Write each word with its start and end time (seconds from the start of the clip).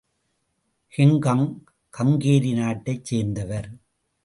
King Kong 0.93 1.45
Hungary 1.93 2.51
நாட்டைச் 2.53 3.05
சேர்ந்தவர். 3.05 3.69